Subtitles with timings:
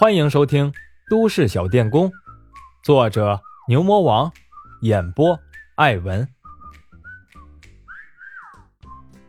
[0.00, 0.72] 欢迎收听
[1.10, 2.08] 《都市小电工》，
[2.82, 4.32] 作者牛魔王，
[4.80, 5.38] 演播
[5.74, 6.26] 艾文。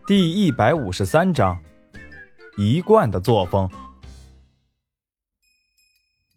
[0.07, 1.61] 第一百五十三章，
[2.55, 3.69] 一贯的作风。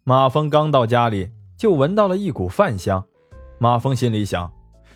[0.03, 3.05] 马峰刚到家里，就闻到了一股饭香。
[3.57, 4.51] 马峰心里想：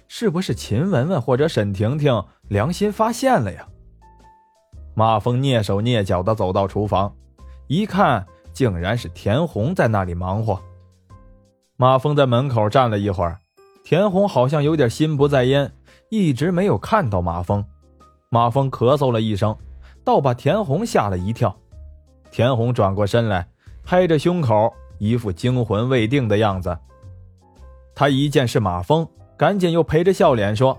[0.09, 3.65] 是不是秦雯雯或者沈婷婷良心发现了呀？
[4.93, 7.15] 马峰蹑手蹑脚的走到厨房，
[7.67, 10.61] 一看，竟然是田红在那里忙活。
[11.77, 13.39] 马峰在门口站了一会儿，
[13.83, 15.71] 田红好像有点心不在焉，
[16.09, 17.63] 一直没有看到马峰。
[18.29, 19.55] 马峰咳嗽了一声，
[20.03, 21.55] 倒把田红吓了一跳。
[22.31, 23.47] 田红转过身来，
[23.83, 26.77] 拍着胸口，一副惊魂未定的样子。
[27.95, 30.77] 他一见是马峰，赶紧又陪着笑脸说：“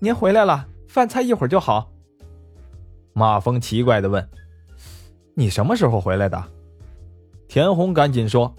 [0.00, 1.90] 您回来了，饭菜一会儿就好。”
[3.12, 4.26] 马峰奇怪的问
[5.34, 6.42] ：“你什么时候回来的？”
[7.48, 8.54] 田红赶紧说：“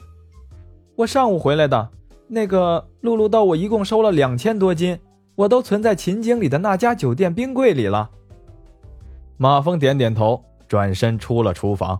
[0.95, 1.89] 我上午回来的。
[2.27, 4.99] 那个露露豆，我一共收了两千多斤，
[5.35, 8.09] 我都存在秦经理的那家酒店冰柜里了。”
[9.37, 11.99] 马峰点点头，转身出了厨房。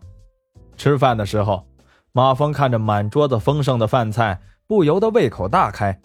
[0.76, 1.66] 吃饭的时候，
[2.12, 6.00] 马峰看着满桌子丰盛的饭菜，不由得胃口大开。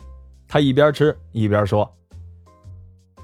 [0.46, 1.90] 他一边吃一边说：“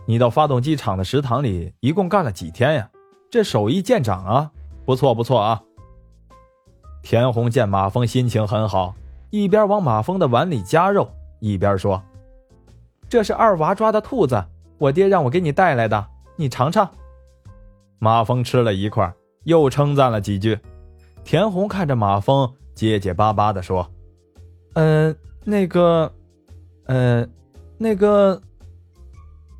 [0.06, 2.90] 你到发动机厂的食堂里一共干了几天呀？”
[3.30, 4.50] 这手艺见长啊，
[4.86, 5.62] 不错不错啊。
[7.02, 8.94] 田红见马峰心情很好，
[9.30, 11.08] 一边往马峰的碗里夹肉，
[11.40, 12.02] 一边说
[13.08, 14.44] ：“这是二娃抓的兔子，
[14.78, 16.88] 我爹让我给你带来的，你尝尝。”
[17.98, 19.12] 马峰吃了一块，
[19.44, 20.58] 又称赞了几句。
[21.24, 23.88] 田红看着马峰，结结巴巴的说
[24.74, 26.12] ：“嗯，那个，
[26.86, 27.28] 嗯，
[27.78, 28.40] 那个。”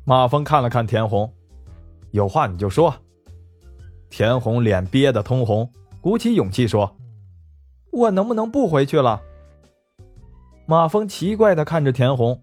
[0.05, 1.31] 马峰看了看田红，
[2.11, 2.93] 有话你就说。
[4.09, 6.95] 田红脸憋得通红，鼓起勇气说
[7.91, 9.21] ：“我能不能不回去了？”
[10.65, 12.41] 马峰奇怪的看着田红，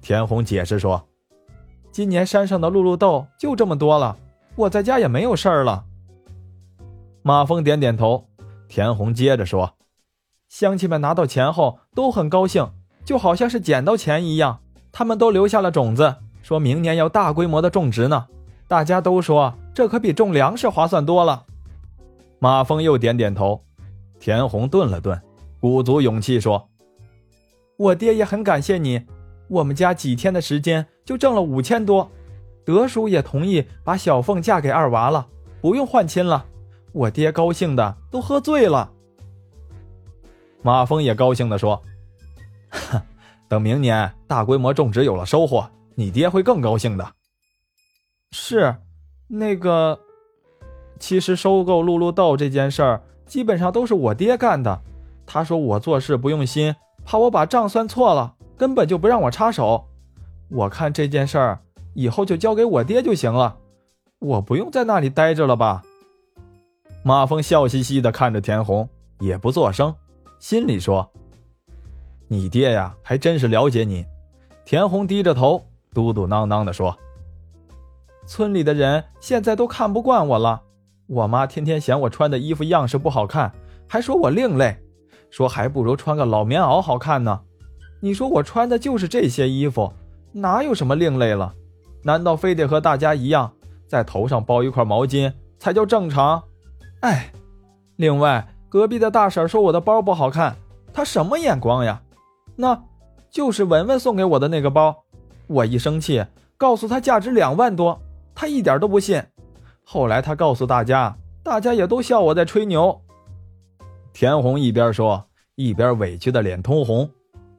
[0.00, 1.06] 田红解释说
[1.92, 4.16] ：“今年山上的露露豆就这么多了，
[4.54, 5.84] 我在家也没有事儿了。”
[7.22, 8.26] 马峰点点头，
[8.68, 9.74] 田红接着说
[10.48, 12.70] ：“乡亲们拿到钱后都很高兴，
[13.04, 14.60] 就好像是捡到钱一样，
[14.92, 18.26] 他们都留下了种子，说明年要大规模的种植呢。
[18.68, 21.44] 大家都说。”这可比种粮食划算多了。
[22.38, 23.62] 马峰又点点头，
[24.26, 25.22] 田红顿了顿，
[25.60, 26.68] 鼓足勇气说
[27.78, 29.06] ：“我爹也很感谢你，
[29.46, 32.10] 我们家几天的时间就挣了五千多。
[32.64, 35.28] 德叔也同意把小凤嫁给二娃了，
[35.60, 36.44] 不用换亲了。
[36.90, 38.90] 我爹高兴的都喝醉了。”
[40.60, 41.80] 马峰也高兴的说
[43.46, 47.12] ：“等明年大规模种植有了收获，你爹会更高兴的。”
[48.34, 48.74] 是。
[49.28, 50.00] 那个，
[50.98, 54.80] 其实收购露露豆这件事儿，基本上都是我爹干的。
[55.26, 59.84] 他说我做事不用心，怕我把账算错了，根本就不让我插手。
[60.48, 61.58] 我看这件事儿
[61.94, 63.56] 以后就交给我爹就行了，
[64.20, 65.82] 我不用在那里待着了吧？
[67.02, 68.88] 马峰笑嘻嘻的看着田红，
[69.18, 69.94] 也不作声，
[70.38, 71.08] 心里说
[72.28, 74.04] ：“你爹呀，还真是了解你。”
[74.64, 76.96] 田红低着头，嘟嘟囔囔的说。
[78.26, 80.60] 村里的人现在都看不惯我了，
[81.06, 83.52] 我妈天天嫌我穿的衣服样式不好看，
[83.88, 84.76] 还说我另类，
[85.30, 87.40] 说还不如穿个老棉袄好看呢。
[88.00, 89.92] 你说我穿的就是这些衣服，
[90.32, 91.54] 哪有什么另类了？
[92.02, 93.52] 难道非得和大家一样，
[93.86, 96.42] 在头上包一块毛巾才叫正常？
[97.00, 97.32] 哎，
[97.96, 100.56] 另外隔壁的大婶说我的包不好看，
[100.92, 102.02] 她什么眼光呀？
[102.56, 102.82] 那，
[103.30, 105.04] 就是文文送给我的那个包，
[105.46, 106.24] 我一生气，
[106.56, 108.00] 告诉她价值两万多。
[108.34, 109.22] 她一点都不信，
[109.88, 113.00] 后来他告诉大家，大家也都笑我在吹牛。
[114.12, 115.24] 田红一边说，
[115.54, 117.08] 一边委屈的脸通红。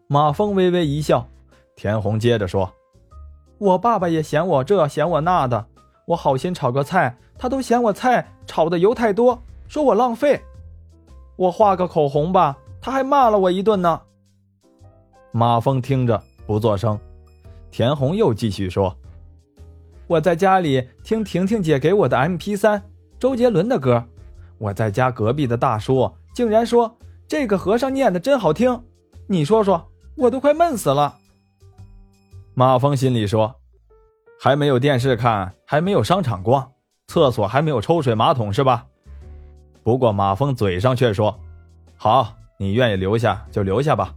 [0.07, 1.25] 马峰微微一笑，
[1.77, 2.69] 田红接着说
[3.57, 5.65] ：“我爸爸也嫌我这嫌我那的，
[6.05, 10.37] 我好心炒个菜，他都嫌我菜炒的油太多，说我浪费。
[11.37, 14.01] 我画个口红吧，他还骂了我一顿呢。”
[15.31, 16.99] 马峰听着不作声，
[17.71, 18.93] 田红又继续说。
[20.07, 22.81] 我在家里听婷婷姐给我的 M P 三，
[23.19, 24.03] 周杰伦的歌。
[24.57, 28.81] 我在家隔壁的大叔竟然说这个和尚念的真好听，
[29.27, 31.17] 你说说，我都快闷死了。
[32.53, 33.53] 马峰心里说，
[34.39, 36.71] 还没有电视看，还没有商场逛，
[37.07, 38.85] 厕所还没有抽水马桶是吧？
[39.83, 41.37] 不过马峰嘴上却说，
[41.97, 44.15] 好，你愿意留下就留下吧。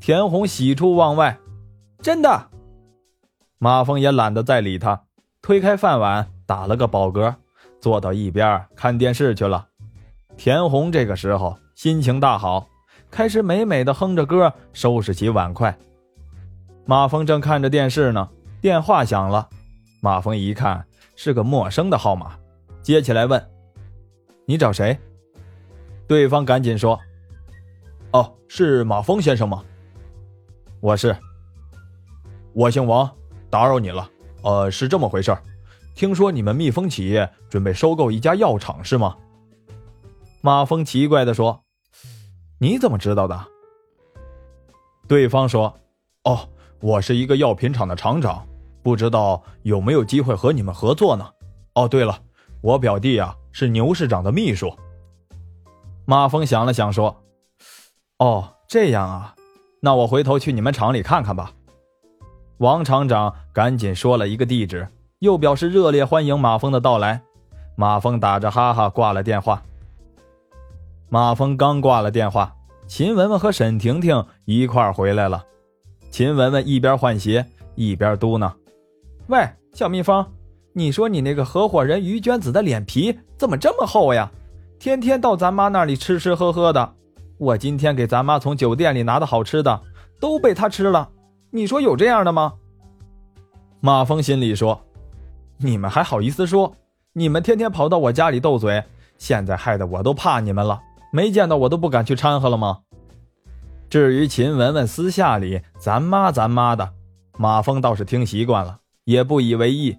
[0.00, 1.38] 田红喜出望外，
[2.00, 2.50] 真的。
[3.60, 5.02] 马峰也懒得再理他，
[5.42, 7.34] 推开饭碗，打了个饱嗝，
[7.80, 9.66] 坐到一边看电视去了。
[10.36, 12.68] 田红这个时候心情大好，
[13.10, 15.76] 开始美美的哼着歌，收拾起碗筷。
[16.84, 18.28] 马峰正看着电视呢，
[18.60, 19.48] 电话响了。
[20.00, 22.38] 马峰一看是个陌生的号码，
[22.80, 23.44] 接起来问
[24.46, 24.96] ：“你找谁？”
[26.06, 26.96] 对方赶紧说
[28.12, 29.64] ：“哦，是马峰先生吗
[30.80, 31.16] ？”“我是。
[32.54, 33.10] ”“我姓王，
[33.50, 34.08] 打扰你了。
[34.42, 35.36] 呃，是这么回事
[35.94, 39.16] 听说你们蜜蜂企业准备收购一家药厂，是吗？”
[40.40, 41.64] 马峰奇怪的说。
[42.60, 43.40] 你怎么知道的？
[45.06, 45.72] 对方说
[46.24, 46.48] ：“哦，
[46.80, 48.44] 我是一个药品厂的厂长，
[48.82, 51.30] 不知道有没有机会和你们合作呢？
[51.74, 52.18] 哦，对了，
[52.60, 54.76] 我表弟啊是牛市长的秘书。”
[56.04, 57.22] 马峰想了想说
[58.18, 59.36] ：“哦，这样啊，
[59.80, 61.52] 那我回头去你们厂里看看吧。”
[62.58, 64.88] 王厂长赶紧说了一个地址，
[65.20, 67.22] 又表示热烈欢迎马峰的到来。
[67.76, 69.62] 马峰打着哈哈挂了电话。
[71.08, 72.52] 马峰刚挂了电话，
[72.88, 75.44] 秦雯雯和沈婷婷一块回来了。
[76.10, 77.46] 秦雯雯一边换鞋
[77.76, 78.50] 一边嘟囔
[79.28, 80.26] ：“喂，小蜜蜂，
[80.72, 84.28] 你说你那个合伙人于娟子的脸皮怎么这么厚呀？
[84.80, 86.94] 天天到咱妈那里吃吃喝喝的。
[87.38, 89.80] 我今天给咱妈从酒店里拿的好吃的
[90.18, 91.08] 都被她吃了。
[91.50, 92.54] 你说有这样的吗？”
[93.80, 94.80] 马峰心里说
[95.58, 96.74] ：“你们还好意思说？
[97.12, 98.84] 你们天天跑到我家里斗嘴，
[99.16, 100.80] 现在害得我都怕你们了。”
[101.10, 102.80] 没见到我都不敢去掺和了吗？
[103.88, 106.92] 至于秦雯雯私下里咱妈咱妈的，
[107.38, 109.96] 马峰倒是听习惯了，也不以为意。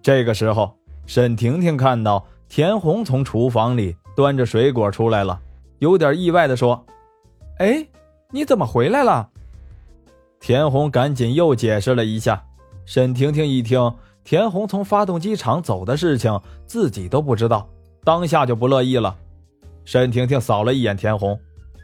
[0.00, 5.38] 这个时候，沈婷婷看到田红从厨房里端着水果出来了，
[5.80, 6.86] 有点意外的说
[7.60, 7.86] ：“哎，
[8.30, 9.28] 你怎么回来了？”
[10.40, 12.42] 田红赶紧又解释了一下。
[12.86, 13.94] 沈婷婷一听
[14.24, 17.68] 田红从发动机厂走的事情，自己都不知道，
[18.02, 19.14] 当下就不乐意了。
[19.84, 21.38] 沈婷婷扫了一眼田红，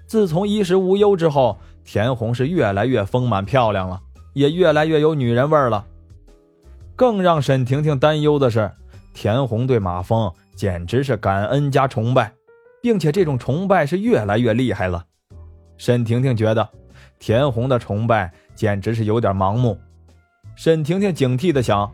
[0.06, 4.00] 自从衣食无忧之后，田红是越来越丰满漂亮了，
[4.32, 5.84] 也越来越有女人味了。
[6.96, 8.70] 更让沈婷婷担忧的是，
[9.12, 12.32] 田红对马峰简直是感恩加崇拜，
[12.80, 15.04] 并且这种崇拜是越来越厉害了。
[15.76, 16.66] 沈婷婷觉得，
[17.18, 19.78] 田红的崇拜简直是有点盲目。
[20.56, 21.92] 沈婷婷警惕的想，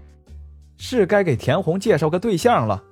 [0.79, 2.82] 是该给田红介绍个对象了。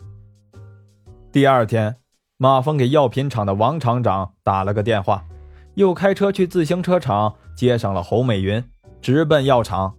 [1.32, 1.96] 第二天。
[2.42, 5.22] 马峰给药品厂的王厂长打了个电话，
[5.74, 8.64] 又开车去自行车厂接上了侯美云，
[9.02, 9.94] 直奔药厂。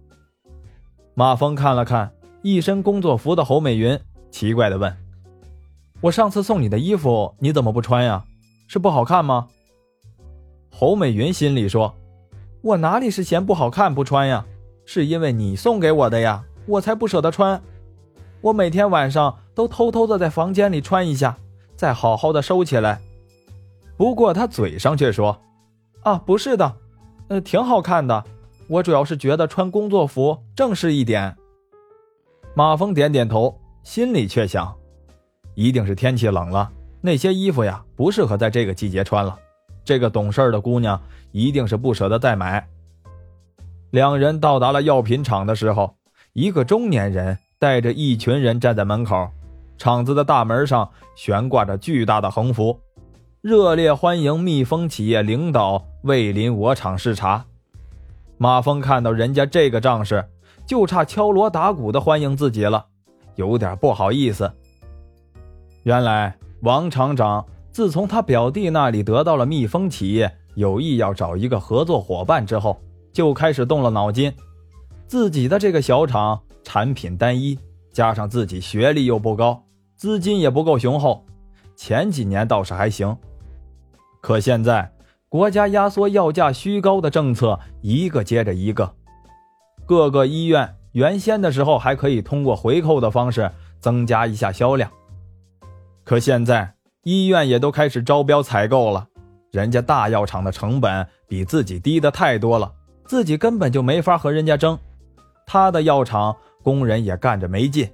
[1.14, 3.96] 马峰看了看一身工作服的侯美云，
[4.32, 4.92] 奇怪的问
[6.02, 8.24] ：“我上次送你的衣服你怎么不穿呀？
[8.66, 9.46] 是不好看吗？”
[10.68, 11.94] 侯美云心里说
[12.62, 14.44] ：“我哪里是嫌不好看不穿呀？
[14.84, 17.60] 是因为你送给我的呀，我才不舍得穿。
[18.40, 21.36] 我每天晚上都偷偷的在房间里穿一下。”
[21.74, 23.00] 再好好的收起来。
[23.96, 25.36] 不过他嘴上却说
[26.02, 26.76] ：“啊，不是的，
[27.26, 28.22] 呃，挺好看的。
[28.68, 31.36] 我主要是觉得穿工作服正式一点。”
[32.54, 34.72] 马峰点点头，心里却想：
[35.56, 36.70] 一定是天气冷了，
[37.00, 39.36] 那些衣服呀不适合在这个季节穿了。
[39.84, 41.00] 这个懂事的姑娘
[41.30, 42.66] 一定是不舍得再买。
[43.90, 45.94] 两人到达了药品厂的时候，
[46.32, 49.28] 一个中年人带着一群人站在门口。
[49.78, 52.78] 厂子的大门上悬挂着巨大的横幅，
[53.40, 57.44] 热烈欢迎蜜蜂企业领导莅临我厂视察。
[58.38, 60.24] 马峰看到人家这个仗势，
[60.64, 62.86] 就差敲锣打鼓的欢迎自己了，
[63.34, 64.50] 有点不好意思。
[65.82, 72.78] 原来王厂长自从他表弟那里得到了蜜蜂企业有意要找一个合作伙伴之后，
[73.12, 74.32] 就开始动了脑筋。
[75.06, 77.58] 自己的这个小厂产品单一，
[77.90, 79.64] 加上自己学历又不高。
[79.96, 81.24] 资金也不够雄厚，
[81.74, 83.16] 前几年倒是还行，
[84.20, 84.92] 可现在
[85.28, 88.94] 国家压缩药价虚高的政策一个接着一个，
[89.86, 93.50] 各个医院原先的时候还可以通过回扣的方式
[93.80, 94.90] 增加一下销量，
[96.04, 99.08] 可现在医院也都开始招标采购了，
[99.50, 102.72] 人家大药厂的成本比自己低的太多了，
[103.04, 104.78] 自己根本就没法和人家争，
[105.44, 107.90] 他的药厂工人也干着没劲。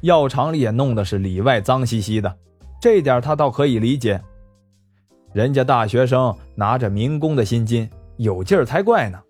[0.00, 2.34] 药厂里也弄得是里外脏兮兮的，
[2.80, 4.18] 这点他倒可以理解。
[5.34, 9.20] 人家大学生拿着民工的薪金，有劲儿才怪呢。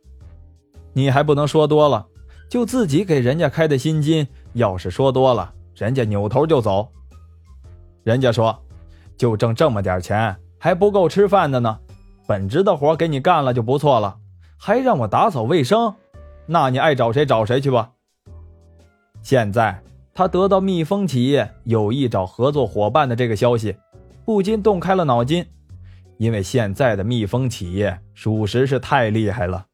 [0.92, 2.06] 你还不能说多了，
[2.48, 6.88] 就自己给人家开的薪金，要是说多了，人家扭头就走。
[8.04, 8.56] 人家说，
[9.18, 11.80] 就挣这么点钱，还不够吃饭的呢。
[12.26, 14.16] 本职的活给你干了就不错了，
[14.56, 15.94] 还让我打扫卫生，
[16.46, 17.90] 那你爱找谁找谁去吧。
[19.20, 19.82] 现在。
[20.14, 23.76] 他得到蜜蜂企业有意找合作伙伴的这个消息，
[24.24, 25.46] 不禁动开了脑筋，
[26.16, 29.66] 因为现在的蜜蜂企业属实是太厉害了，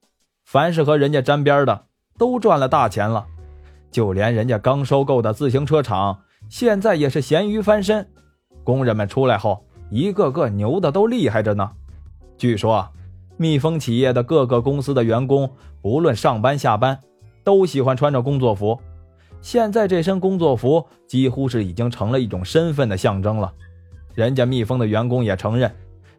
[0.45, 1.87] 凡是和人家沾边的
[2.19, 3.25] 都赚了大钱了，
[3.91, 6.21] 就连人家刚收购的自行车厂，
[6.51, 8.07] 现在也是咸鱼翻身，
[8.65, 11.71] 工人们出来后，一个个牛的都厉害着呢。
[12.37, 12.89] 据说，
[13.37, 15.49] 蜜蜂企业的各个公司的员工，
[15.81, 16.99] 不论上班下班，
[17.45, 18.81] 都喜欢穿着工作服。
[19.41, 23.53] 现在这身工作服几乎是已经成了一种身份的象征了。
[24.15, 25.71] 人家蜜蜂的员工也承认，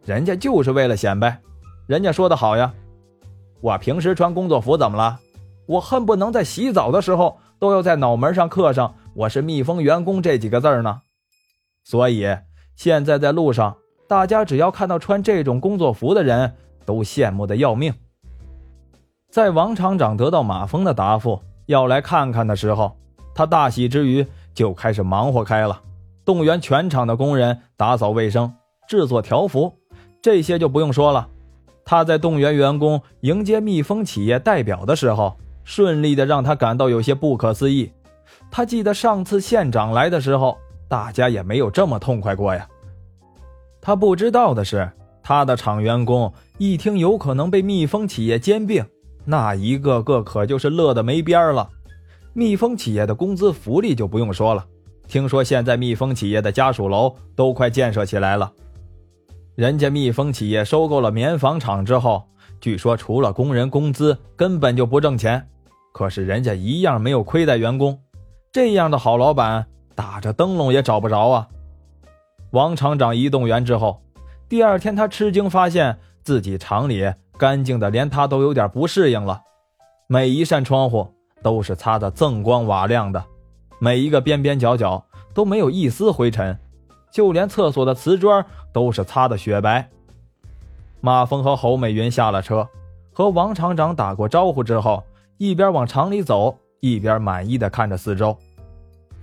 [0.05, 1.37] 人家就是为了显摆。
[1.87, 2.71] 人家说的好呀，
[3.61, 5.19] 我平时穿工作服怎么了？
[5.65, 11.01] 我恨不能在洗澡的时候都要在脑门上刻上“我是蜜蜂员工”这几个字呢。
[11.85, 12.27] 所以
[12.75, 13.77] 现在在路上，
[14.07, 17.93] 大家只要看到穿这种工作服的人，都羡慕的要命。
[19.29, 22.97] 在王厂长得到马峰的答复，要来看看的时候。
[23.35, 25.81] 他大喜之余就开始忙活开了，
[26.23, 28.51] 动员全场的工人打扫卫生、
[28.87, 29.73] 制作条幅，
[30.21, 31.27] 这些就不用说了。
[31.83, 37.91] 他在动员员工迎接蜜蜂企业代表的时候，顺利的让他感到有些不可思议。
[38.49, 42.67] 他记得上次县长来的时候，大家也没有这么痛快过呀。
[43.81, 48.85] 他不知道的是，他的厂员工一听有可能被蜜蜂企业兼并，
[49.23, 51.69] 那一个个可就是乐得没边了。
[52.33, 54.65] 蜜蜂企业的工资福利就不用说了，
[55.07, 58.51] 听说现在蜜蜂企业的家属楼都快建设起来了。
[59.55, 62.23] 人家蜜蜂企业收购了棉纺厂之后，
[62.59, 65.47] 据说除了工人工资根本就不挣钱，
[65.93, 67.97] 可是人家一样没有亏待员工。
[68.51, 69.65] 这样的好老板，
[69.95, 71.47] 打着灯笼也找不着啊！
[72.51, 74.01] 王厂长一动员之后，
[74.47, 79.41] 第二天他吃惊发现自己厂里干净的连他都有点不适应了，
[80.07, 81.11] 每一扇窗户。
[81.43, 83.23] 都是擦得锃光瓦亮的，
[83.77, 86.57] 每一个边边角角都没有一丝灰尘，
[87.11, 89.87] 就连厕所的瓷砖都是擦得雪白。
[91.01, 92.67] 马峰和侯美云下了车，
[93.13, 95.03] 和王厂长打过招呼之后，
[95.37, 98.35] 一边往厂里走，一边满意的看着四周。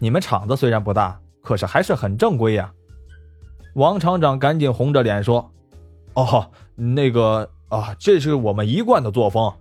[0.02, 2.72] 你们厂子虽然不大，可是还是很正规呀。
[3.76, 5.48] 王厂长赶紧红着脸说
[6.14, 9.52] ：“哦，那个啊，这是我们一贯的作风。”